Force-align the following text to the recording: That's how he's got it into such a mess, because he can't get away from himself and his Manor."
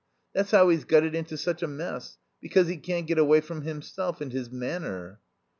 That's 0.33 0.49
how 0.49 0.69
he's 0.69 0.83
got 0.83 1.03
it 1.03 1.13
into 1.13 1.37
such 1.37 1.61
a 1.61 1.67
mess, 1.67 2.17
because 2.41 2.67
he 2.67 2.77
can't 2.77 3.05
get 3.05 3.19
away 3.19 3.39
from 3.39 3.61
himself 3.61 4.19
and 4.19 4.31
his 4.33 4.49
Manor." 4.49 5.19